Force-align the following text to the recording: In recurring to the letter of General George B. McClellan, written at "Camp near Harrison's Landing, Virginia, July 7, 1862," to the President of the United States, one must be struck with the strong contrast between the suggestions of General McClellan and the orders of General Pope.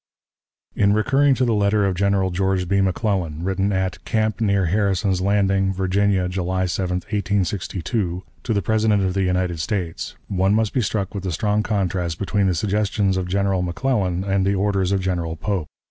In 0.75 0.93
recurring 0.93 1.35
to 1.35 1.45
the 1.45 1.53
letter 1.53 1.85
of 1.85 1.93
General 1.93 2.31
George 2.31 2.67
B. 2.67 2.81
McClellan, 2.81 3.43
written 3.43 3.71
at 3.71 4.03
"Camp 4.03 4.41
near 4.41 4.65
Harrison's 4.65 5.21
Landing, 5.21 5.71
Virginia, 5.71 6.27
July 6.27 6.65
7, 6.65 6.95
1862," 6.95 8.23
to 8.41 8.51
the 8.55 8.63
President 8.63 9.03
of 9.03 9.13
the 9.13 9.21
United 9.21 9.59
States, 9.59 10.15
one 10.27 10.55
must 10.55 10.73
be 10.73 10.81
struck 10.81 11.13
with 11.13 11.23
the 11.23 11.31
strong 11.31 11.61
contrast 11.61 12.17
between 12.17 12.47
the 12.47 12.55
suggestions 12.55 13.15
of 13.15 13.27
General 13.27 13.61
McClellan 13.61 14.23
and 14.23 14.43
the 14.43 14.55
orders 14.55 14.91
of 14.91 15.01
General 15.01 15.35
Pope. 15.35 15.67